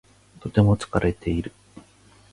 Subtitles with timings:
[0.39, 1.51] とても疲れている。